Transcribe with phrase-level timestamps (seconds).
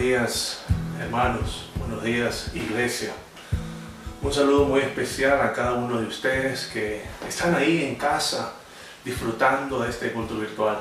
[0.00, 0.62] días,
[0.98, 1.68] hermanos.
[1.76, 3.10] Buenos días, iglesia.
[4.22, 8.54] Un saludo muy especial a cada uno de ustedes que están ahí en casa
[9.04, 10.78] disfrutando de este culto virtual.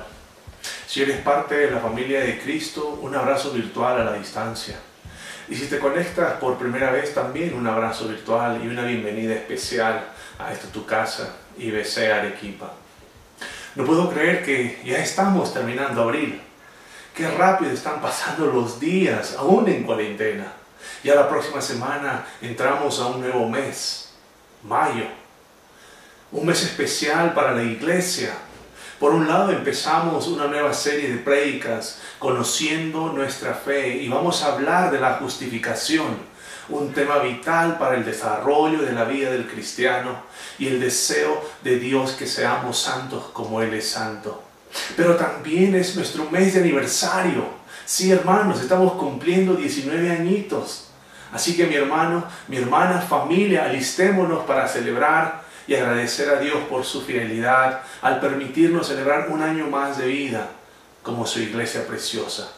[0.87, 4.79] Si eres parte de la familia de Cristo, un abrazo virtual a la distancia.
[5.49, 10.01] Y si te conectas por primera vez, también un abrazo virtual y una bienvenida especial
[10.37, 12.71] a esta tu casa, IBC Arequipa.
[13.75, 16.41] No puedo creer que ya estamos terminando abril.
[17.19, 20.53] Qué rápido están pasando los días, aún en cuarentena.
[21.03, 24.13] Ya la próxima semana entramos a un nuevo mes,
[24.63, 25.03] mayo.
[26.31, 28.31] Un mes especial para la iglesia.
[29.01, 34.53] Por un lado empezamos una nueva serie de prédicas conociendo nuestra fe y vamos a
[34.53, 36.19] hablar de la justificación,
[36.69, 40.23] un tema vital para el desarrollo de la vida del cristiano
[40.57, 44.48] y el deseo de Dios que seamos santos como Él es santo.
[44.95, 47.45] Pero también es nuestro mes de aniversario.
[47.85, 50.89] Sí, hermanos, estamos cumpliendo 19 añitos.
[51.31, 56.83] Así que mi hermano, mi hermana, familia, alistémonos para celebrar y agradecer a Dios por
[56.83, 60.49] su fidelidad al permitirnos celebrar un año más de vida
[61.03, 62.49] como su iglesia preciosa.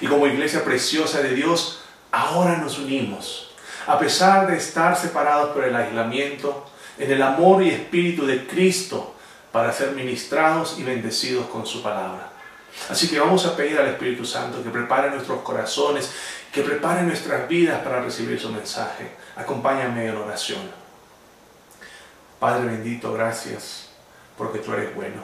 [0.00, 1.80] Y como iglesia preciosa de Dios,
[2.12, 3.50] ahora nos unimos.
[3.86, 6.66] A pesar de estar separados por el aislamiento,
[6.98, 9.14] en el amor y espíritu de Cristo,
[9.52, 12.30] para ser ministrados y bendecidos con su palabra.
[12.88, 16.12] Así que vamos a pedir al Espíritu Santo que prepare nuestros corazones,
[16.52, 19.10] que prepare nuestras vidas para recibir su mensaje.
[19.36, 20.70] Acompáñame en oración.
[22.38, 23.88] Padre bendito, gracias
[24.38, 25.22] porque tú eres bueno.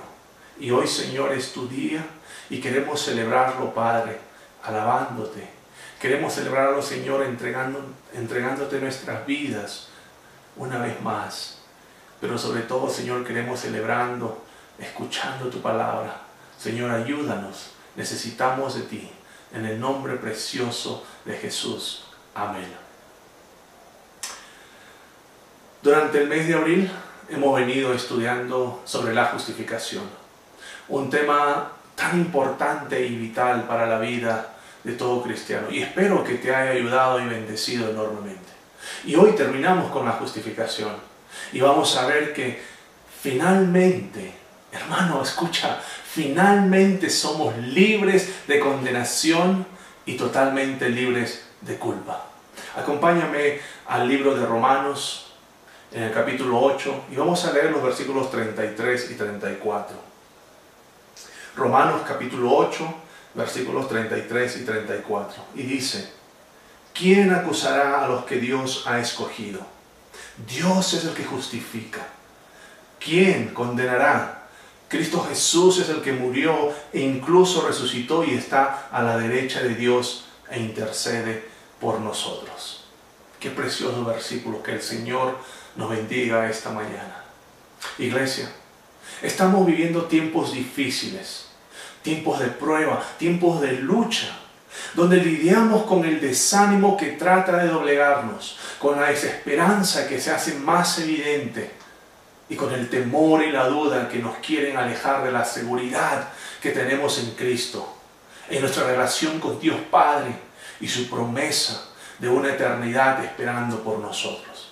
[0.58, 2.04] Y hoy, Señor, es tu día
[2.50, 4.18] y queremos celebrarlo, Padre,
[4.62, 5.48] alabándote.
[6.00, 9.88] Queremos celebrarlo, Señor, entregándote nuestras vidas
[10.56, 11.55] una vez más.
[12.20, 14.44] Pero sobre todo, Señor, queremos celebrando,
[14.78, 16.22] escuchando tu palabra.
[16.58, 17.72] Señor, ayúdanos.
[17.94, 19.10] Necesitamos de ti.
[19.52, 22.04] En el nombre precioso de Jesús.
[22.34, 22.86] Amén.
[25.82, 26.90] Durante el mes de abril
[27.28, 30.04] hemos venido estudiando sobre la justificación.
[30.88, 34.54] Un tema tan importante y vital para la vida
[34.84, 35.68] de todo cristiano.
[35.70, 38.52] Y espero que te haya ayudado y bendecido enormemente.
[39.04, 40.92] Y hoy terminamos con la justificación.
[41.52, 42.62] Y vamos a ver que
[43.22, 44.32] finalmente,
[44.72, 45.80] hermano, escucha,
[46.10, 49.66] finalmente somos libres de condenación
[50.04, 52.26] y totalmente libres de culpa.
[52.76, 55.34] Acompáñame al libro de Romanos
[55.92, 59.96] en el capítulo 8 y vamos a leer los versículos 33 y 34.
[61.56, 62.94] Romanos capítulo 8,
[63.34, 65.42] versículos 33 y 34.
[65.54, 66.12] Y dice,
[66.92, 69.75] ¿quién acusará a los que Dios ha escogido?
[70.44, 72.06] Dios es el que justifica.
[72.98, 74.48] ¿Quién condenará?
[74.88, 79.74] Cristo Jesús es el que murió e incluso resucitó y está a la derecha de
[79.74, 81.48] Dios e intercede
[81.80, 82.84] por nosotros.
[83.40, 85.36] Qué precioso versículo que el Señor
[85.74, 87.24] nos bendiga esta mañana.
[87.98, 88.50] Iglesia,
[89.22, 91.46] estamos viviendo tiempos difíciles,
[92.02, 94.38] tiempos de prueba, tiempos de lucha,
[94.94, 100.54] donde lidiamos con el desánimo que trata de doblegarnos, con la desesperanza que se hace
[100.54, 101.72] más evidente
[102.48, 106.28] y con el temor y la duda que nos quieren alejar de la seguridad
[106.60, 107.94] que tenemos en Cristo,
[108.48, 110.36] en nuestra relación con Dios Padre
[110.80, 111.88] y su promesa
[112.18, 114.70] de una eternidad esperando por nosotros.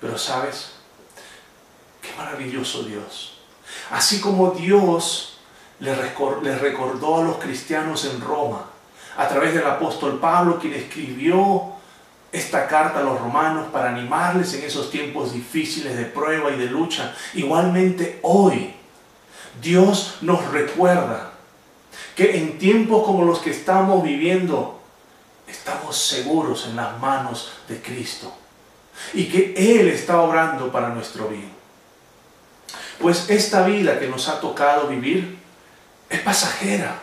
[0.00, 0.72] Pero sabes,
[2.00, 3.38] qué maravilloso Dios.
[3.90, 5.37] Así como Dios
[5.80, 8.64] les recordó a los cristianos en Roma,
[9.16, 11.72] a través del apóstol Pablo, quien escribió
[12.30, 16.66] esta carta a los romanos para animarles en esos tiempos difíciles de prueba y de
[16.66, 17.14] lucha.
[17.34, 18.74] Igualmente hoy,
[19.60, 21.32] Dios nos recuerda
[22.14, 24.80] que en tiempos como los que estamos viviendo,
[25.46, 28.32] estamos seguros en las manos de Cristo
[29.14, 31.50] y que Él está obrando para nuestro bien.
[32.98, 35.37] Pues esta vida que nos ha tocado vivir
[36.08, 37.00] es pasajera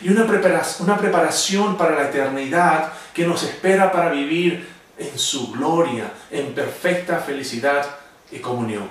[0.00, 5.52] y una preparación, una preparación para la eternidad que nos espera para vivir en su
[5.52, 7.86] gloria, en perfecta felicidad
[8.30, 8.88] y comunión.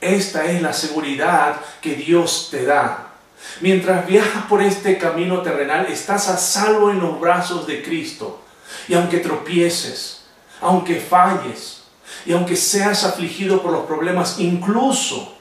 [0.00, 3.08] Esta es la seguridad que Dios te da.
[3.60, 8.42] Mientras viajas por este camino terrenal, estás a salvo en los brazos de Cristo.
[8.88, 10.24] Y aunque tropieces,
[10.60, 11.84] aunque falles,
[12.24, 15.36] y aunque seas afligido por los problemas, incluso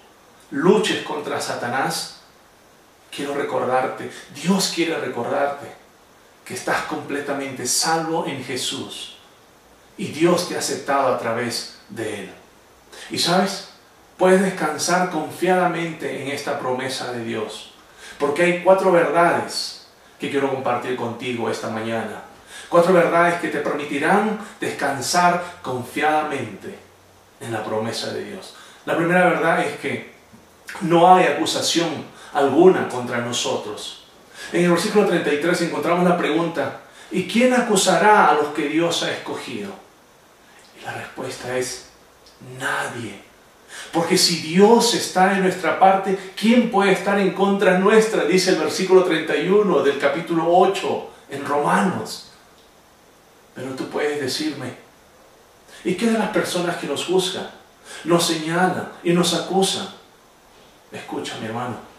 [0.51, 2.14] luches contra Satanás,
[3.15, 5.67] quiero recordarte, Dios quiere recordarte
[6.43, 9.15] que estás completamente salvo en Jesús
[9.97, 12.33] y Dios te ha aceptado a través de Él.
[13.09, 13.69] Y sabes,
[14.17, 17.71] puedes descansar confiadamente en esta promesa de Dios,
[18.19, 19.87] porque hay cuatro verdades
[20.19, 22.23] que quiero compartir contigo esta mañana.
[22.69, 26.77] Cuatro verdades que te permitirán descansar confiadamente
[27.39, 28.55] en la promesa de Dios.
[28.85, 30.13] La primera verdad es que
[30.81, 34.03] no hay acusación alguna contra nosotros.
[34.51, 39.11] En el versículo 33 encontramos la pregunta, ¿y quién acusará a los que Dios ha
[39.11, 39.71] escogido?
[40.79, 41.87] Y la respuesta es,
[42.59, 43.23] nadie.
[43.91, 48.25] Porque si Dios está en nuestra parte, ¿quién puede estar en contra nuestra?
[48.25, 52.31] Dice el versículo 31 del capítulo 8 en Romanos.
[53.53, 54.73] Pero tú puedes decirme,
[55.85, 57.49] ¿y qué de las personas que nos juzgan,
[58.03, 59.87] nos señalan y nos acusan?
[60.91, 61.94] Escucha, mi hermano,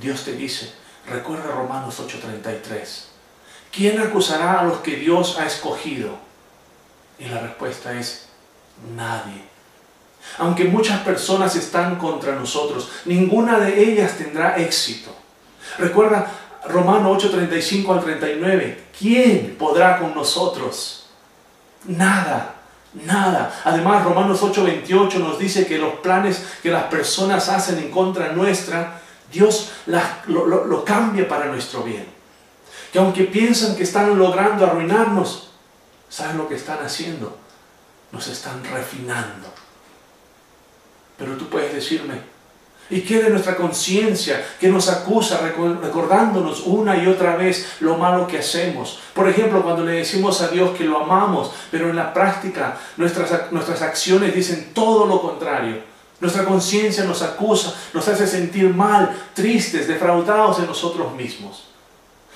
[0.00, 0.72] Dios te dice,
[1.08, 3.04] recuerda Romanos 8:33,
[3.72, 6.18] ¿quién acusará a los que Dios ha escogido?
[7.18, 8.28] Y la respuesta es,
[8.94, 9.42] nadie.
[10.38, 15.10] Aunque muchas personas están contra nosotros, ninguna de ellas tendrá éxito.
[15.78, 16.30] Recuerda
[16.68, 21.06] Romano 8:35 al 39, ¿quién podrá con nosotros?
[21.84, 22.56] Nada,
[22.92, 23.62] nada.
[23.64, 29.00] Además, Romanos 8:28 nos dice que los planes que las personas hacen en contra nuestra,
[29.32, 29.72] Dios
[30.26, 32.06] lo, lo cambia para nuestro bien.
[32.92, 35.50] Que aunque piensan que están logrando arruinarnos,
[36.08, 37.36] ¿saben lo que están haciendo?
[38.12, 39.52] Nos están refinando
[41.18, 42.14] pero tú puedes decirme,
[42.90, 48.26] ¿y qué de nuestra conciencia que nos acusa recordándonos una y otra vez lo malo
[48.26, 49.00] que hacemos?
[49.14, 53.50] Por ejemplo, cuando le decimos a Dios que lo amamos, pero en la práctica nuestras,
[53.50, 55.95] nuestras acciones dicen todo lo contrario.
[56.20, 61.64] Nuestra conciencia nos acusa, nos hace sentir mal, tristes, defraudados de nosotros mismos.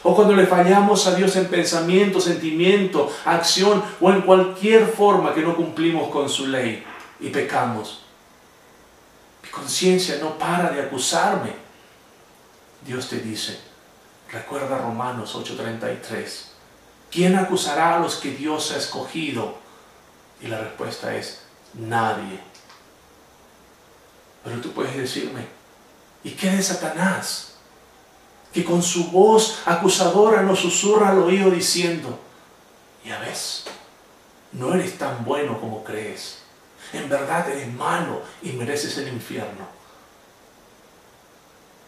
[0.02, 5.42] O cuando le fallamos a Dios en pensamiento, sentimiento, acción o en cualquier forma que
[5.42, 6.84] no cumplimos con su ley
[7.20, 8.00] y pecamos
[9.50, 11.52] conciencia no para de acusarme.
[12.84, 13.60] Dios te dice,
[14.30, 16.44] recuerda Romanos 8:33,
[17.10, 19.58] ¿quién acusará a los que Dios ha escogido?
[20.40, 21.42] Y la respuesta es,
[21.74, 22.40] nadie.
[24.44, 25.46] Pero tú puedes decirme,
[26.24, 27.54] ¿y qué de Satanás?
[28.52, 32.18] Que con su voz acusadora nos susurra al oído diciendo,
[33.04, 33.64] ya ves,
[34.52, 36.40] no eres tan bueno como crees
[36.92, 39.66] en verdad eres malo y mereces el infierno.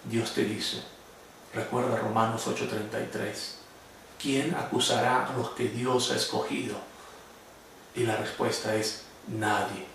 [0.04, 0.82] Dios te dice,
[1.54, 3.54] recuerda Romanos 8:33,
[4.20, 6.76] ¿quién acusará a los que Dios ha escogido?
[7.94, 9.86] Y la respuesta es nadie.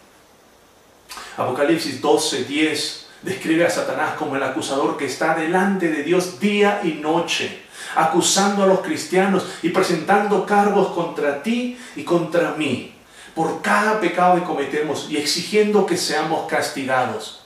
[1.38, 6.94] Apocalipsis 12:10 describe a Satanás como el acusador que está delante de Dios día y
[6.94, 7.62] noche,
[7.96, 12.94] acusando a los cristianos y presentando cargos contra ti y contra mí
[13.36, 17.42] por cada pecado que cometemos y exigiendo que seamos castigados.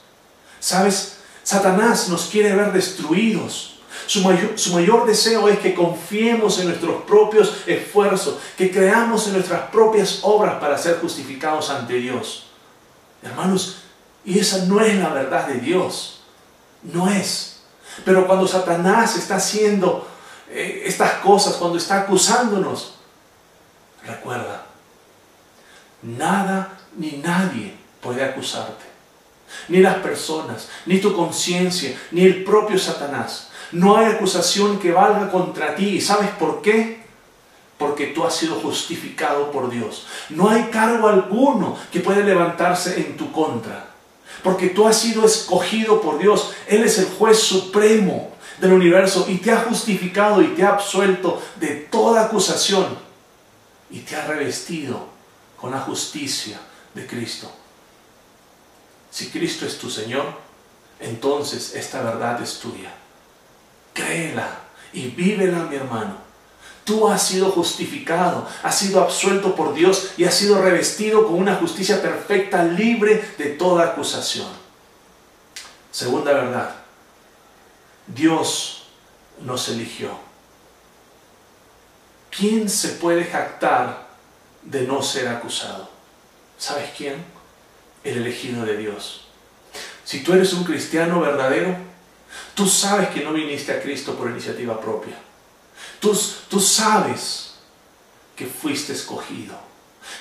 [0.61, 1.17] ¿Sabes?
[1.43, 3.79] Satanás nos quiere ver destruidos.
[4.07, 9.33] Su mayor, su mayor, deseo es que confiemos en nuestros propios esfuerzos, que creamos en
[9.33, 12.45] nuestras propias obras para ser justificados ante Dios.
[13.21, 13.80] Hermanos,
[14.25, 16.21] y esa no es la verdad de Dios.
[16.83, 17.61] No es.
[18.05, 20.07] Pero cuando Satanás está haciendo
[20.49, 22.95] eh, estas cosas, cuando está acusándonos,
[24.05, 24.65] recuerda,
[26.01, 28.85] Nada ni nadie puede acusarte.
[29.67, 33.49] Ni las personas, ni tu conciencia, ni el propio Satanás.
[33.71, 35.89] No hay acusación que valga contra ti.
[35.89, 37.03] ¿Y sabes por qué?
[37.77, 40.07] Porque tú has sido justificado por Dios.
[40.29, 43.90] No hay cargo alguno que pueda levantarse en tu contra.
[44.43, 46.53] Porque tú has sido escogido por Dios.
[46.67, 51.41] Él es el juez supremo del universo y te ha justificado y te ha absuelto
[51.57, 52.97] de toda acusación
[53.89, 55.07] y te ha revestido
[55.57, 56.59] con la justicia
[56.93, 57.51] de Cristo.
[59.09, 60.25] Si Cristo es tu Señor,
[60.99, 62.93] entonces esta verdad es tuya.
[63.93, 64.59] Créela
[64.93, 66.30] y vívela, mi hermano.
[66.83, 71.55] Tú has sido justificado, has sido absuelto por Dios y has sido revestido con una
[71.55, 74.47] justicia perfecta, libre de toda acusación.
[75.91, 76.75] Segunda verdad,
[78.07, 78.87] Dios
[79.41, 80.09] nos eligió.
[82.29, 84.11] ¿Quién se puede jactar
[84.63, 85.89] de no ser acusado.
[86.57, 87.15] ¿Sabes quién?
[88.03, 89.27] El elegido de Dios.
[90.03, 91.75] Si tú eres un cristiano verdadero,
[92.55, 95.15] tú sabes que no viniste a Cristo por iniciativa propia.
[96.01, 97.53] Tú, sabes
[98.35, 99.53] que fuiste escogido,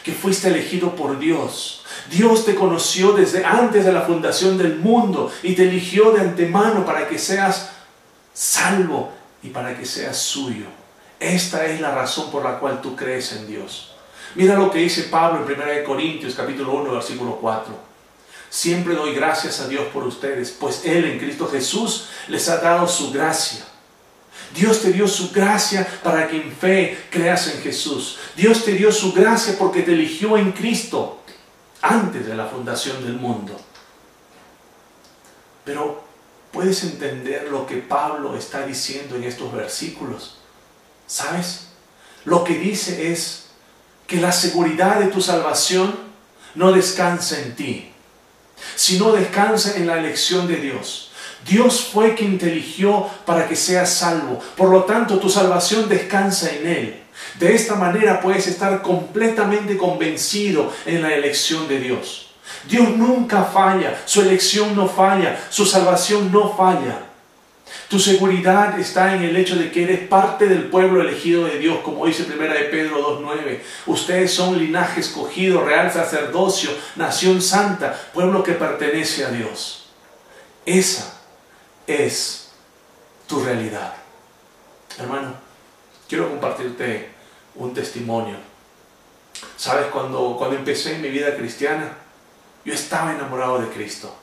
[0.04, 1.84] que fuiste elegido por Dios.
[2.10, 6.84] Dios te conoció desde antes de la fundación del mundo y te eligió de antemano
[6.84, 7.70] para que seas
[8.34, 9.10] salvo
[9.42, 10.66] y para que seas suyo.
[11.18, 13.94] Esta es la razón por la cual tú crees en Dios.
[14.34, 17.72] Mira lo que dice Pablo en 1 Corintios capítulo 1 versículo 4.
[18.50, 22.87] Siempre doy gracias a Dios por ustedes, pues Él en Cristo Jesús les ha dado
[22.87, 23.64] su gracia.
[24.54, 28.18] Dios te dio su gracia para que en fe creas en Jesús.
[28.37, 31.20] Dios te dio su gracia porque te eligió en Cristo
[31.82, 33.59] antes de la fundación del mundo.
[35.64, 36.04] Pero
[36.52, 40.38] puedes entender lo que Pablo está diciendo en estos versículos.
[41.06, 41.68] ¿Sabes?
[42.25, 43.47] Lo que dice es
[44.06, 45.94] que la seguridad de tu salvación
[46.54, 47.92] no descansa en ti,
[48.75, 51.10] sino descansa en la elección de Dios.
[51.47, 54.40] Dios fue quien te eligió para que seas salvo.
[54.56, 57.02] Por lo tanto, tu salvación descansa en Él.
[57.38, 62.28] De esta manera puedes estar completamente convencido en la elección de Dios.
[62.68, 67.04] Dios nunca falla, su elección no falla, su salvación no falla.
[67.88, 71.78] Tu seguridad está en el hecho de que eres parte del pueblo elegido de Dios,
[71.82, 73.61] como dice 1 de Pedro 2.9.
[73.87, 79.87] Ustedes son linaje escogido, real sacerdocio, nación santa, pueblo que pertenece a Dios.
[80.66, 81.20] Esa
[81.90, 82.50] es
[83.26, 83.94] tu realidad.
[84.99, 85.35] Hermano,
[86.09, 87.11] quiero compartirte
[87.54, 88.37] un testimonio.
[89.56, 91.92] Sabes, cuando, cuando empecé mi vida cristiana,
[92.64, 94.14] yo estaba enamorado de Cristo.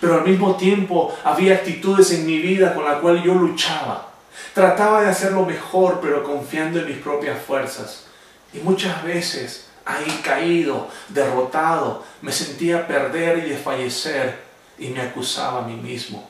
[0.00, 4.08] Pero al mismo tiempo había actitudes en mi vida con las cuales yo luchaba.
[4.54, 8.04] Trataba de hacerlo mejor, pero confiando en mis propias fuerzas.
[8.52, 14.38] Y muchas veces, ahí caído, derrotado, me sentía perder y desfallecer
[14.78, 16.28] y me acusaba a mí mismo.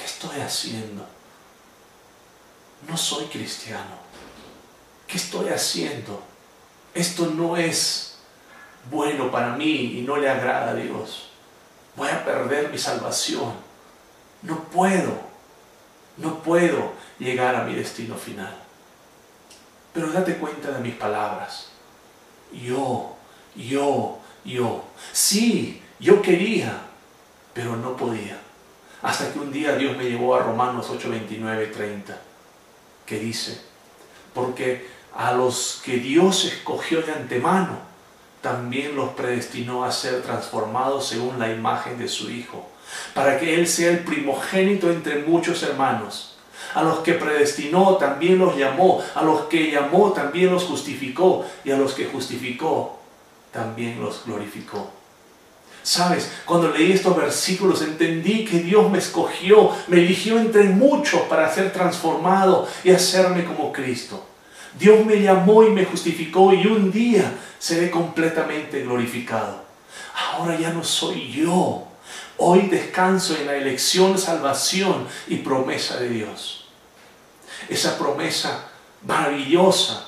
[0.00, 1.06] ¿Qué estoy haciendo?
[2.88, 3.98] No soy cristiano.
[5.06, 6.22] ¿Qué estoy haciendo?
[6.94, 8.16] Esto no es
[8.90, 11.28] bueno para mí y no le agrada a Dios.
[11.96, 13.52] Voy a perder mi salvación.
[14.40, 15.20] No puedo,
[16.16, 18.56] no puedo llegar a mi destino final.
[19.92, 21.66] Pero date cuenta de mis palabras.
[22.52, 23.16] Yo,
[23.54, 24.84] yo, yo.
[25.12, 26.80] Sí, yo quería,
[27.52, 28.39] pero no podía.
[29.02, 32.20] Hasta que un día Dios me llevó a Romanos 8, 29, 30,
[33.06, 33.60] que dice,
[34.34, 37.78] porque a los que Dios escogió de antemano,
[38.42, 42.68] también los predestinó a ser transformados según la imagen de su Hijo,
[43.14, 46.36] para que Él sea el primogénito entre muchos hermanos.
[46.74, 51.70] A los que predestinó también los llamó, a los que llamó también los justificó, y
[51.70, 52.98] a los que justificó
[53.50, 54.99] también los glorificó.
[55.82, 61.52] Sabes, cuando leí estos versículos entendí que Dios me escogió, me eligió entre muchos para
[61.52, 64.26] ser transformado y hacerme como Cristo.
[64.78, 69.64] Dios me llamó y me justificó y un día seré completamente glorificado.
[70.32, 71.86] Ahora ya no soy yo.
[72.36, 76.68] Hoy descanso en la elección, salvación y promesa de Dios.
[77.68, 78.68] Esa promesa
[79.06, 80.06] maravillosa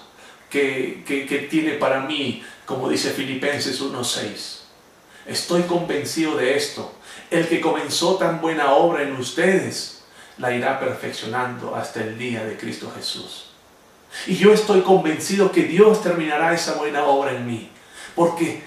[0.49, 4.62] que, que tiene para mí, como dice Filipenses 1.6
[5.27, 6.93] Estoy convencido de esto.
[7.31, 10.03] El que comenzó tan buena obra en ustedes,
[10.39, 13.47] la irá perfeccionando hasta el día de Cristo Jesús.
[14.27, 17.71] Y yo estoy convencido que Dios terminará esa buena obra en mí,
[18.15, 18.63] porque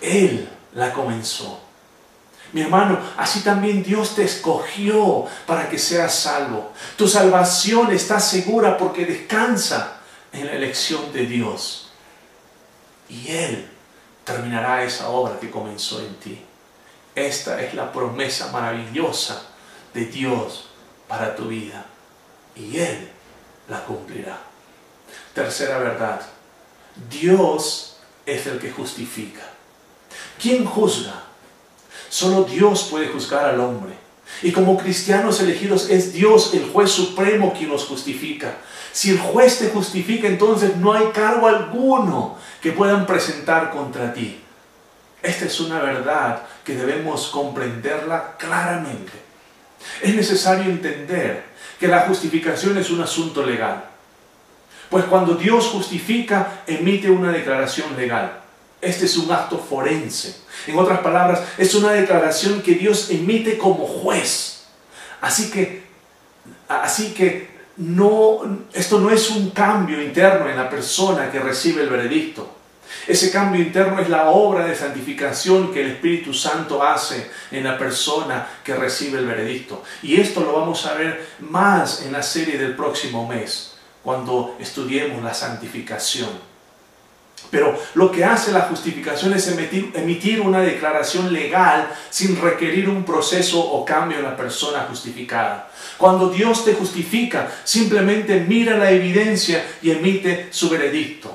[0.00, 1.60] Él la comenzó.
[2.52, 6.72] Mi hermano, así también Dios te escogió para que seas salvo.
[6.96, 9.98] Tu salvación está segura porque descansa
[10.32, 11.90] en la elección de Dios.
[13.08, 13.68] Y Él
[14.28, 16.38] terminará esa obra que comenzó en ti.
[17.14, 19.42] Esta es la promesa maravillosa
[19.94, 20.68] de Dios
[21.08, 21.86] para tu vida
[22.54, 23.08] y Él
[23.68, 24.38] la cumplirá.
[25.34, 26.20] Tercera verdad,
[27.08, 29.42] Dios es el que justifica.
[30.40, 31.24] ¿Quién juzga?
[32.10, 33.94] Solo Dios puede juzgar al hombre.
[34.42, 38.58] Y como cristianos elegidos es Dios el juez supremo quien nos justifica.
[38.98, 44.42] Si el juez te justifica, entonces no hay cargo alguno que puedan presentar contra ti.
[45.22, 49.12] Esta es una verdad que debemos comprenderla claramente.
[50.02, 51.44] Es necesario entender
[51.78, 53.84] que la justificación es un asunto legal.
[54.90, 58.40] Pues cuando Dios justifica, emite una declaración legal.
[58.80, 60.40] Este es un acto forense.
[60.66, 64.64] En otras palabras, es una declaración que Dios emite como juez.
[65.20, 65.84] Así que,
[66.68, 68.40] así que no,
[68.72, 72.56] esto no es un cambio interno en la persona que recibe el veredicto.
[73.06, 77.78] Ese cambio interno es la obra de santificación que el Espíritu Santo hace en la
[77.78, 79.82] persona que recibe el veredicto.
[80.02, 85.22] Y esto lo vamos a ver más en la serie del próximo mes, cuando estudiemos
[85.22, 86.47] la santificación.
[87.50, 93.58] Pero lo que hace la justificación es emitir, una declaración legal sin requerir un proceso
[93.60, 95.70] o cambio en la persona justificada.
[95.96, 101.34] Cuando Dios te justifica, simplemente mira la evidencia y emite su veredicto,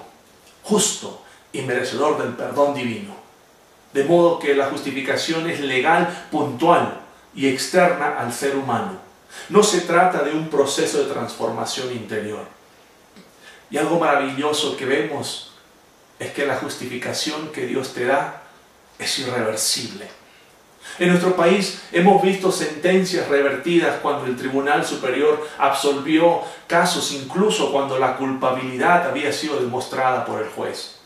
[0.62, 3.15] justo y merecedor del perdón divino.
[3.91, 7.00] De modo que la justificación es legal, puntual
[7.36, 9.00] y externa al ser humano.
[9.50, 12.46] No se trata de un proceso de transformación interior.
[13.72, 15.53] Y algo maravilloso que vemos
[16.24, 18.42] es que la justificación que Dios te da
[18.98, 20.08] es irreversible.
[21.00, 27.98] En nuestro país hemos visto sentencias revertidas cuando el Tribunal Superior absolvió casos, incluso cuando
[27.98, 31.00] la culpabilidad había sido demostrada por el juez.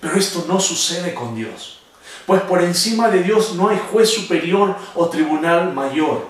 [0.00, 1.80] Pero esto no sucede con Dios,
[2.26, 6.28] pues por encima de Dios no hay juez superior o tribunal mayor.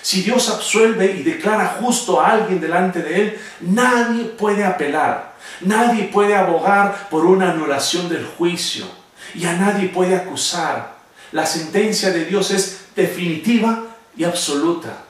[0.00, 6.04] Si Dios absuelve y declara justo a alguien delante de él, nadie puede apelar, nadie
[6.04, 8.86] puede abogar por una anulación del juicio
[9.34, 10.96] y a nadie puede acusar.
[11.32, 15.04] La sentencia de Dios es definitiva y absoluta.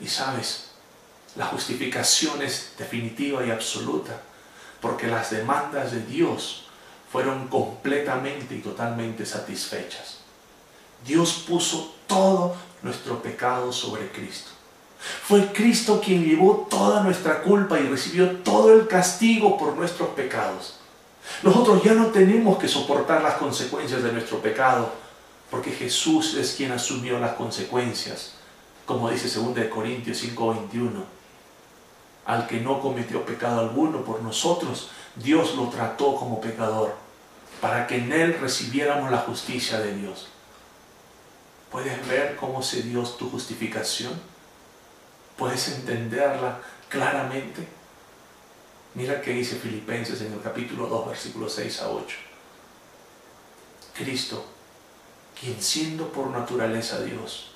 [0.00, 0.72] Y sabes,
[1.36, 4.20] la justificación es definitiva y absoluta
[4.80, 6.66] porque las demandas de Dios
[7.10, 10.18] fueron completamente y totalmente satisfechas.
[11.06, 14.50] Dios puso todo nuestro pecado sobre Cristo.
[15.02, 20.76] Fue Cristo quien llevó toda nuestra culpa y recibió todo el castigo por nuestros pecados.
[21.42, 24.92] Nosotros ya no tenemos que soportar las consecuencias de nuestro pecado,
[25.50, 28.34] porque Jesús es quien asumió las consecuencias,
[28.86, 31.04] como dice 2 Corintios 5:21.
[32.24, 36.94] Al que no cometió pecado alguno por nosotros, Dios lo trató como pecador,
[37.60, 40.28] para que en él recibiéramos la justicia de Dios.
[41.70, 44.12] ¿Puedes ver cómo se dio tu justificación?
[45.36, 46.58] ¿Puedes entenderla
[46.88, 47.66] claramente?
[48.94, 52.16] Mira qué dice Filipenses en el capítulo 2, versículos 6 a 8.
[53.94, 54.44] Cristo,
[55.38, 57.52] quien siendo por naturaleza Dios,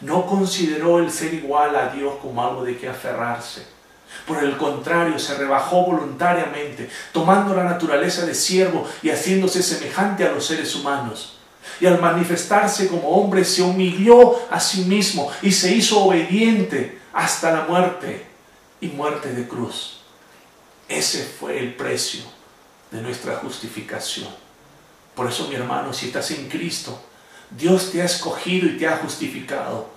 [0.00, 3.66] no consideró el ser igual a Dios como algo de que aferrarse.
[4.26, 10.32] Por el contrario, se rebajó voluntariamente, tomando la naturaleza de siervo y haciéndose semejante a
[10.32, 11.38] los seres humanos
[11.80, 17.50] y al manifestarse como hombre se humilló a sí mismo y se hizo obediente hasta
[17.50, 18.24] la muerte
[18.80, 19.98] y muerte de cruz.
[20.88, 22.22] Ese fue el precio
[22.92, 24.28] de nuestra justificación.
[25.16, 26.96] Por eso, mi hermano, si estás en Cristo,
[27.50, 29.88] Dios te ha escogido y te ha justificado.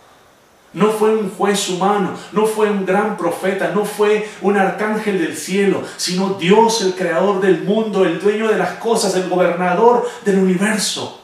[0.73, 5.37] No fue un juez humano, no fue un gran profeta, no fue un arcángel del
[5.37, 10.39] cielo, sino Dios, el creador del mundo, el dueño de las cosas, el gobernador del
[10.39, 11.21] universo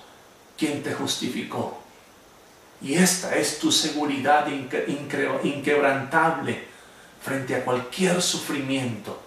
[0.55, 1.76] quien te justificó.
[2.81, 6.67] Y esta es tu seguridad inquebrantable
[7.21, 9.19] frente a cualquier sufrimiento.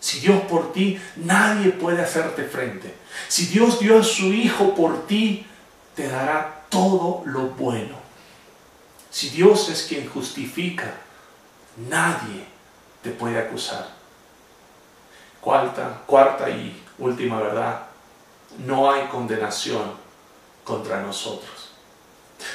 [0.00, 2.92] Si Dios por ti, nadie puede hacerte frente.
[3.28, 5.46] Si Dios dio a su Hijo por ti,
[5.94, 7.94] te dará todo lo bueno.
[9.10, 10.92] Si Dios es quien justifica,
[11.88, 12.46] nadie
[13.02, 13.86] te puede acusar.
[15.40, 17.82] Cuarta, cuarta y última verdad,
[18.66, 19.92] no hay condenación
[20.64, 21.71] contra nosotros.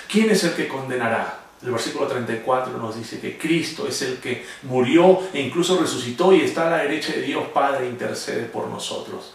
[0.10, 1.40] ¿Quién es el que condenará?
[1.62, 6.42] El versículo 34 nos dice que Cristo es el que murió e incluso resucitó y
[6.42, 9.34] está a la derecha de Dios Padre e intercede por nosotros.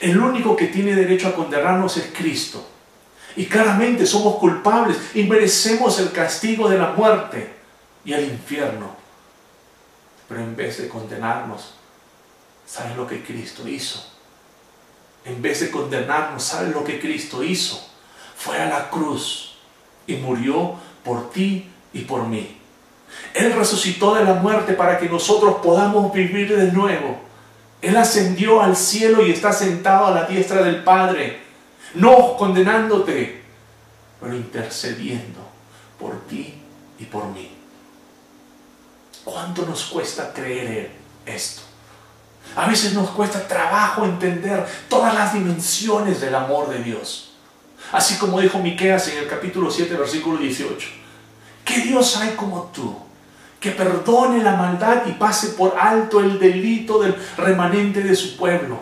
[0.00, 2.66] El único que tiene derecho a condenarnos es Cristo.
[3.36, 7.54] Y claramente somos culpables y merecemos el castigo de la muerte
[8.04, 8.96] y el infierno.
[10.28, 11.74] Pero en vez de condenarnos,
[12.66, 14.04] ¿sabes lo que Cristo hizo?
[15.24, 17.86] En vez de condenarnos, ¿sabes lo que Cristo hizo?
[18.36, 19.45] fue a la cruz
[20.06, 22.56] y murió por ti y por mí.
[23.34, 27.18] Él resucitó de la muerte para que nosotros podamos vivir de nuevo.
[27.82, 31.40] Él ascendió al cielo y está sentado a la diestra del Padre,
[31.94, 33.42] no condenándote,
[34.20, 35.40] pero intercediendo
[35.98, 36.54] por ti
[36.98, 37.50] y por mí.
[39.24, 40.90] ¿Cuánto nos cuesta creer
[41.24, 41.62] esto?
[42.54, 47.25] A veces nos cuesta trabajo entender todas las dimensiones del amor de Dios.
[47.92, 50.88] Así como dijo Miqueas en el capítulo 7, versículo 18.
[51.64, 52.96] ¿Qué Dios hay como tú?
[53.60, 58.80] Que perdone la maldad y pase por alto el delito del remanente de su pueblo.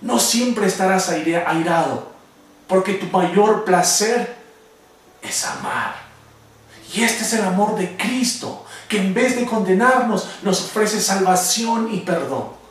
[0.00, 2.12] No siempre estarás airado,
[2.66, 4.36] porque tu mayor placer
[5.22, 5.94] es amar.
[6.94, 11.92] Y este es el amor de Cristo, que en vez de condenarnos nos ofrece salvación
[11.92, 12.61] y perdón.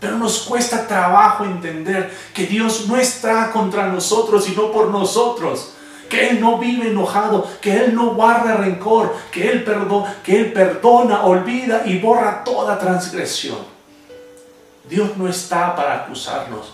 [0.00, 5.72] Pero nos cuesta trabajo entender que Dios no está contra nosotros, sino por nosotros.
[6.08, 10.52] Que Él no vive enojado, que Él no guarda rencor, que Él, perdona, que Él
[10.52, 13.58] perdona, olvida y borra toda transgresión.
[14.88, 16.72] Dios no está para acusarnos,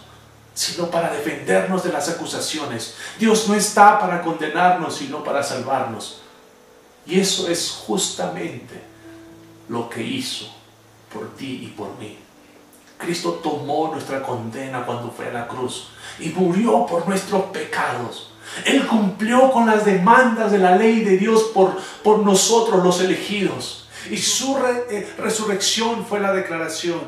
[0.53, 2.95] sino para defendernos de las acusaciones.
[3.19, 6.21] Dios no está para condenarnos, sino para salvarnos.
[7.07, 8.81] Y eso es justamente
[9.69, 10.47] lo que hizo
[11.13, 12.24] por ti y por mí.
[12.99, 18.31] Cristo tomó nuestra condena cuando fue a la cruz y murió por nuestros pecados
[18.65, 23.89] Él cumplió con las demandas de la ley de Dios por, por nosotros los elegidos.
[24.11, 27.01] Y su eh, resurrección fue la declaración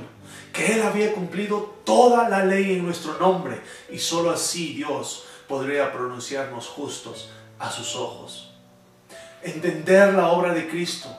[0.53, 5.92] que Él había cumplido toda la ley en nuestro nombre y sólo así Dios podría
[5.92, 8.51] pronunciarnos justos a sus ojos.
[9.42, 11.14] Entender la obra de Cristo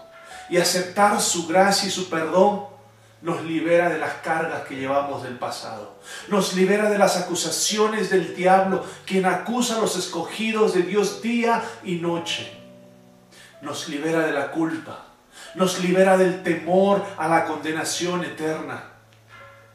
[0.50, 2.77] y aceptar su gracia y su perdón
[3.22, 5.98] nos libera de las cargas que llevamos del pasado.
[6.28, 11.64] Nos libera de las acusaciones del diablo, quien acusa a los escogidos de Dios día
[11.84, 12.52] y noche.
[13.62, 15.06] Nos libera de la culpa.
[15.56, 18.84] Nos libera del temor a la condenación eterna.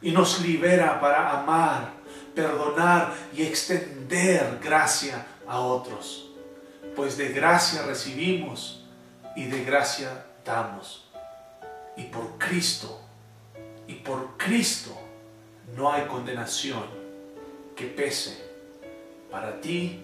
[0.00, 1.90] Y nos libera para amar,
[2.34, 6.30] perdonar y extender gracia a otros.
[6.94, 8.84] Pues de gracia recibimos
[9.34, 11.08] y de gracia damos.
[11.96, 13.00] Y por Cristo
[13.92, 14.98] y por Cristo
[15.76, 16.84] no hay condenación
[17.76, 18.42] que pese
[19.30, 20.00] para ti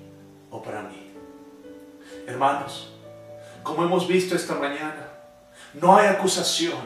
[0.50, 1.10] o para mí.
[2.26, 2.92] Hermanos,
[3.62, 5.08] como hemos visto esta mañana,
[5.72, 6.78] no hay acusación,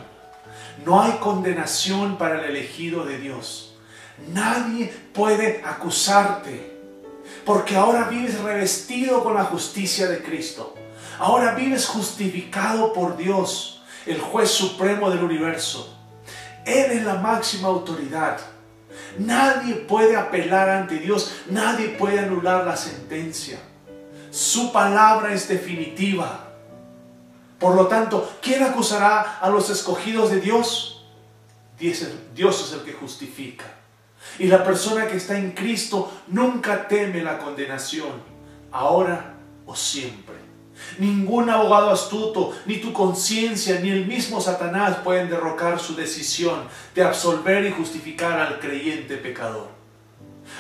[0.85, 3.75] no hay condenación para el elegido de Dios.
[4.33, 6.73] Nadie puede acusarte,
[7.45, 10.77] porque ahora vives revestido con la justicia de Cristo.
[11.19, 15.92] Ahora vives justificado por Dios, el juez supremo del universo.
[16.65, 18.39] Él es la máxima autoridad.
[19.19, 23.59] Nadie puede apelar ante Dios, nadie puede anular la sentencia.
[24.31, 26.49] Su palabra es definitiva.
[27.59, 31.05] Por lo tanto, ¿quién acusará a los escogidos de Dios?
[31.79, 33.65] Dios es el que justifica.
[34.39, 38.23] Y la persona que está en Cristo nunca teme la condenación,
[38.71, 39.35] ahora
[39.67, 40.32] o siempre.
[40.99, 47.03] Ningún abogado astuto, ni tu conciencia, ni el mismo Satanás pueden derrocar su decisión de
[47.03, 49.69] absolver y justificar al creyente pecador.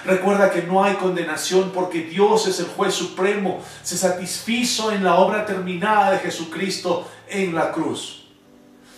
[0.04, 5.16] Recuerda que no hay condenación porque Dios es el juez supremo, se satisfizo en la
[5.16, 8.26] obra terminada de Jesucristo en la cruz.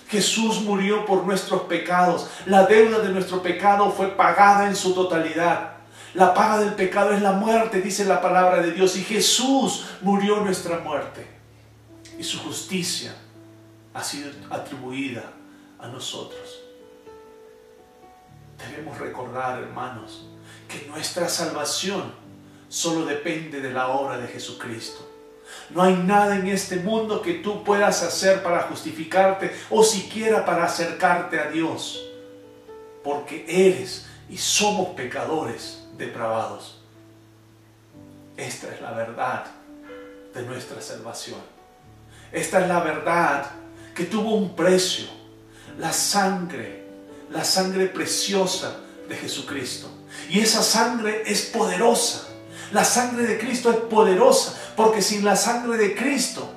[0.08, 5.73] Jesús murió por nuestros pecados, la deuda de nuestro pecado fue pagada en su totalidad.
[6.14, 8.96] La paga del pecado es la muerte, dice la palabra de Dios.
[8.96, 11.26] Y Jesús murió nuestra muerte.
[12.16, 13.14] Y su justicia
[13.92, 15.24] ha sido atribuida
[15.80, 16.60] a nosotros.
[18.58, 20.26] Debemos recordar, hermanos,
[20.68, 22.14] que nuestra salvación
[22.68, 25.10] solo depende de la obra de Jesucristo.
[25.70, 30.64] No hay nada en este mundo que tú puedas hacer para justificarte o siquiera para
[30.64, 32.00] acercarte a Dios.
[33.02, 36.80] Porque eres y somos pecadores depravados.
[38.36, 39.46] Esta es la verdad
[40.34, 41.40] de nuestra salvación.
[42.32, 43.46] Esta es la verdad
[43.94, 45.06] que tuvo un precio,
[45.78, 46.84] la sangre,
[47.30, 48.76] la sangre preciosa
[49.08, 49.88] de Jesucristo.
[50.28, 52.28] Y esa sangre es poderosa.
[52.72, 56.50] La sangre de Cristo es poderosa porque sin la sangre de Cristo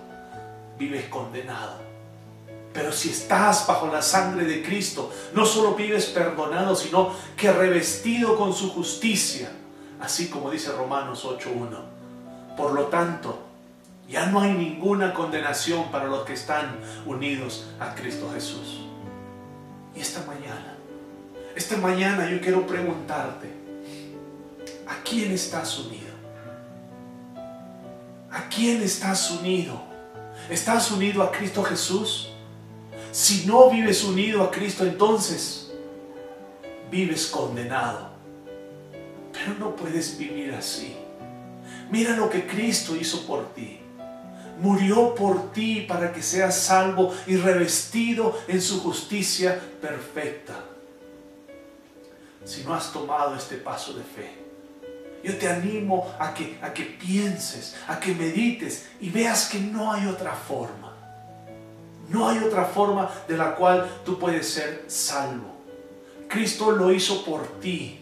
[0.80, 1.87] vives condenado.
[2.78, 8.38] Pero si estás bajo la sangre de Cristo, no solo vives perdonado, sino que revestido
[8.38, 9.52] con su justicia,
[10.00, 12.56] así como dice Romanos 8.1.
[12.56, 13.40] Por lo tanto,
[14.08, 18.82] ya no hay ninguna condenación para los que están unidos a Cristo Jesús.
[19.96, 20.78] Y esta mañana,
[21.56, 23.52] esta mañana yo quiero preguntarte,
[24.88, 26.13] ¿a quién estás unido?
[28.32, 29.82] ¿A quién estás unido?
[30.48, 32.34] ¿Estás unido a Cristo Jesús?
[33.17, 35.71] Si no vives unido a Cristo, entonces
[36.91, 38.12] vives condenado.
[39.34, 40.95] Pero no puedes vivir así.
[41.89, 43.80] Mira lo que Cristo hizo por ti.
[44.60, 50.53] Murió por ti para que seas salvo y revestido en su justicia perfecta.
[52.45, 54.32] Si no has tomado este paso de fe,
[55.23, 59.91] yo te animo a que, a que pienses, a que medites y veas que no
[59.91, 60.87] hay otra forma.
[62.10, 65.56] No hay otra forma de la cual tú puedes ser salvo.
[66.28, 68.00] Cristo lo hizo por ti.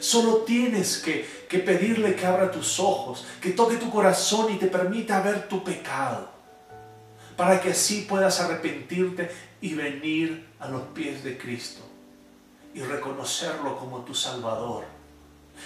[0.00, 4.66] Solo tienes que, que, pedirle que abra tus ojos, que toque tu corazón y te
[4.66, 6.28] permita ver tu pecado,
[7.36, 11.82] para que así puedas arrepentirte y venir a los pies de Cristo
[12.74, 14.84] y reconocerlo como tu Salvador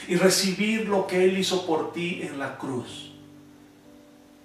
[0.09, 3.13] y recibir lo que Él hizo por ti en la cruz.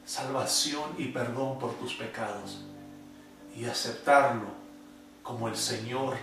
[0.05, 2.65] Salvación y perdón por tus pecados
[3.55, 4.47] y aceptarlo
[5.23, 6.15] como el Señor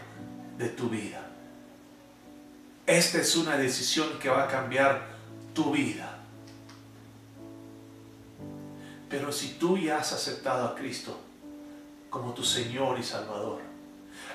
[0.57, 1.27] de tu vida.
[2.87, 5.07] Esta es una decisión que va a cambiar
[5.55, 6.19] tu vida.
[9.09, 11.19] Pero si tú ya has aceptado a Cristo
[12.11, 13.69] como tu Señor y Salvador,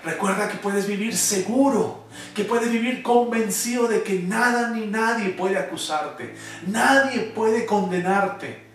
[0.03, 2.03] Recuerda que puedes vivir seguro,
[2.35, 6.35] que puedes vivir convencido de que nada ni nadie puede acusarte,
[6.67, 8.65] nadie puede condenarte,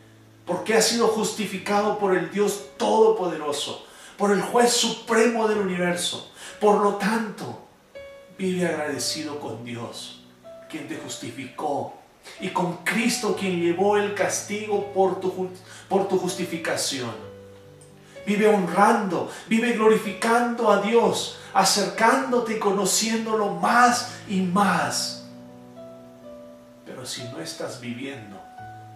[0.47, 3.87] porque has sido justificado por el Dios Todopoderoso,
[4.19, 6.31] por el juez supremo del universo.
[6.61, 7.67] Por lo tanto,
[8.37, 10.25] vive agradecido con Dios,
[10.69, 11.95] quien te justificó,
[12.41, 15.49] y con Cristo, quien llevó el castigo por tu,
[15.89, 17.29] por tu justificación
[18.29, 25.25] vive honrando, vive glorificando a Dios, acercándote y conociéndolo más y más.
[26.85, 28.39] Pero si no estás viviendo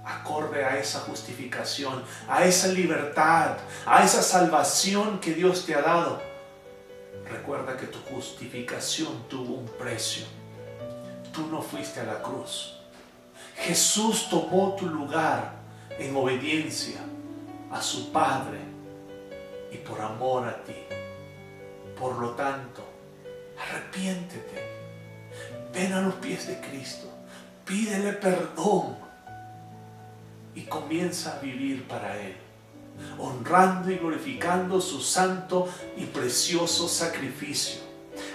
[0.04, 6.20] acorde a esa justificación, a esa libertad, a esa salvación que Dios te ha dado,
[7.30, 10.24] recuerda que tu justificación tuvo un precio.
[11.32, 12.78] Tú no fuiste a la cruz.
[13.56, 15.52] Jesús tomó tu lugar
[15.98, 16.98] en obediencia
[17.70, 18.58] a su Padre
[19.70, 20.76] y por amor a ti.
[21.98, 22.84] Por lo tanto,
[23.58, 24.72] arrepiéntete.
[25.72, 27.08] Ven a los pies de Cristo.
[27.64, 29.01] Pídele perdón.
[30.54, 32.36] Y comienza a vivir para Él.
[33.18, 37.80] Honrando y glorificando su santo y precioso sacrificio.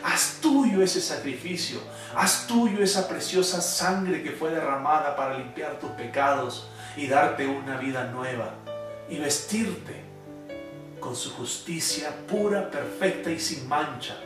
[0.04, 1.80] Haz tuyo ese sacrificio.
[2.16, 7.78] Haz tuyo esa preciosa sangre que fue derramada para limpiar tus pecados y darte una
[7.78, 8.56] vida nueva.
[9.10, 10.02] Y vestirte
[11.00, 14.18] con su justicia pura, perfecta y sin mancha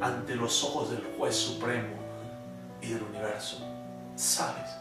[0.00, 1.96] ante los ojos del juez supremo
[2.82, 3.60] y del universo.
[4.16, 4.77] ¿Sabes?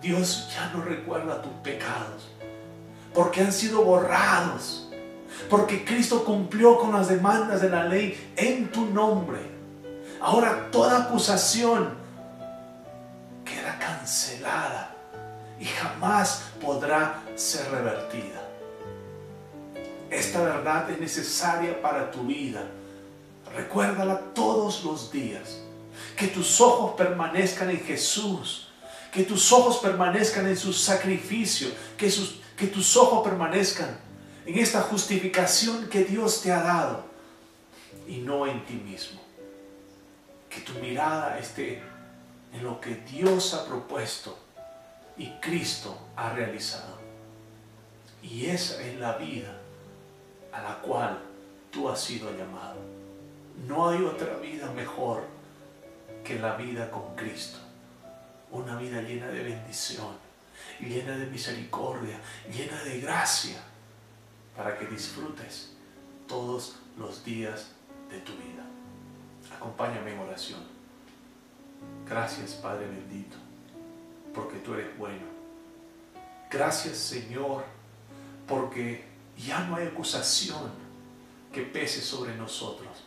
[0.00, 2.28] Dios ya no recuerda tus pecados
[3.16, 4.88] porque han sido borrados,
[5.48, 9.40] porque Cristo cumplió con las demandas de la ley en tu nombre.
[10.20, 11.94] Ahora toda acusación
[13.42, 14.94] queda cancelada
[15.58, 18.42] y jamás podrá ser revertida.
[20.10, 22.62] Esta verdad es necesaria para tu vida.
[23.54, 25.62] Recuérdala todos los días.
[26.16, 28.65] Que tus ojos permanezcan en Jesús.
[29.16, 31.68] Que tus ojos permanezcan en su sacrificio.
[31.96, 32.12] Que,
[32.54, 33.98] que tus ojos permanezcan
[34.44, 37.06] en esta justificación que Dios te ha dado.
[38.06, 39.22] Y no en ti mismo.
[40.50, 41.82] Que tu mirada esté
[42.52, 44.38] en lo que Dios ha propuesto
[45.16, 46.98] y Cristo ha realizado.
[48.22, 49.58] Y esa es la vida
[50.52, 51.18] a la cual
[51.70, 52.76] tú has sido llamado.
[53.66, 55.22] No hay otra vida mejor
[56.22, 57.65] que la vida con Cristo.
[58.50, 60.16] Una vida llena de bendición,
[60.80, 63.60] llena de misericordia, llena de gracia,
[64.56, 65.72] para que disfrutes
[66.26, 67.72] todos los días
[68.10, 68.64] de tu vida.
[69.54, 70.60] Acompáñame en oración.
[72.08, 73.36] Gracias Padre bendito,
[74.34, 75.26] porque tú eres bueno.
[76.50, 77.64] Gracias Señor,
[78.46, 79.04] porque
[79.36, 80.70] ya no hay acusación
[81.52, 83.04] que pese sobre nosotros.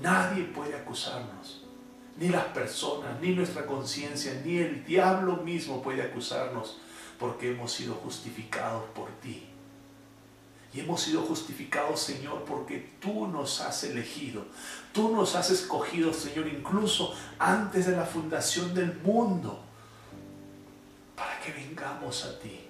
[0.00, 1.63] Nadie puede acusarnos.
[2.16, 6.78] Ni las personas, ni nuestra conciencia, ni el diablo mismo puede acusarnos
[7.18, 9.48] porque hemos sido justificados por ti.
[10.72, 14.44] Y hemos sido justificados, Señor, porque tú nos has elegido.
[14.92, 19.60] Tú nos has escogido, Señor, incluso antes de la fundación del mundo,
[21.14, 22.60] para que vengamos a ti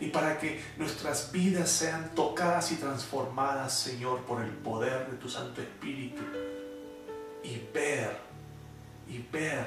[0.00, 5.28] y para que nuestras vidas sean tocadas y transformadas, Señor, por el poder de tu
[5.28, 6.22] Santo Espíritu
[7.44, 8.16] y ver,
[9.08, 9.66] y ver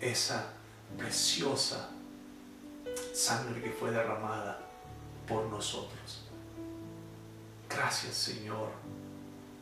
[0.00, 0.52] esa
[0.96, 1.90] preciosa
[3.12, 4.60] sangre que fue derramada
[5.26, 6.24] por nosotros.
[7.68, 8.68] Gracias, Señor.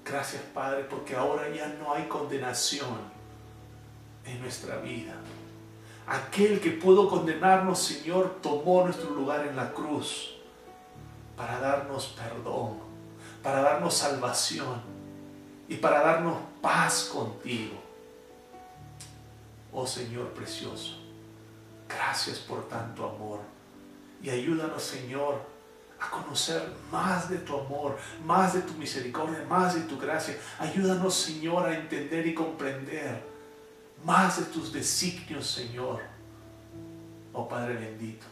[0.04, 2.98] Gracias, Padre, porque ahora ya no hay condenación
[4.24, 5.14] en nuestra vida
[6.06, 10.34] Aquel que pudo condenarnos, Señor, tomó nuestro lugar en la cruz
[11.36, 12.78] para darnos perdón,
[13.42, 14.82] para darnos salvación
[15.68, 17.81] y para darnos paz contigo.
[19.72, 20.98] Oh Señor precioso,
[21.88, 23.40] gracias por tanto amor
[24.22, 25.42] y ayúdanos, Señor,
[25.98, 30.36] a conocer más de tu amor, más de tu misericordia, más de tu gracia.
[30.58, 33.24] Ayúdanos, Señor, a entender y comprender
[34.04, 36.00] más de tus designios, Señor.
[37.32, 38.26] Oh Padre bendito,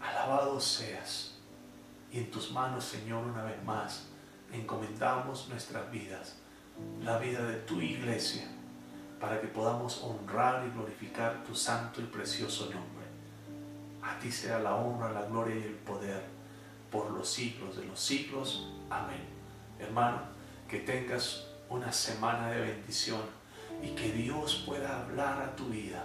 [0.00, 1.34] alabado seas.
[2.10, 4.06] Y en tus manos, Señor, una vez más,
[4.52, 6.36] encomendamos nuestras vidas,
[7.02, 8.48] la vida de tu iglesia,
[9.20, 13.06] para que podamos honrar y glorificar tu santo y precioso nombre.
[14.02, 16.22] A ti sea la honra, la gloria y el poder
[16.90, 18.68] por los siglos de los siglos.
[18.90, 19.24] Amén.
[19.78, 20.20] Hermano,
[20.68, 23.22] que tengas una semana de bendición
[23.82, 26.04] y que Dios pueda hablar a tu vida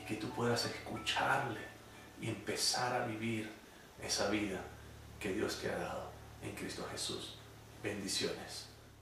[0.00, 1.60] y que tú puedas escucharle
[2.20, 3.50] y empezar a vivir
[4.02, 4.60] esa vida
[5.18, 6.10] que Dios te ha dado
[6.42, 7.38] en Cristo Jesús.
[7.82, 8.73] bendiciones.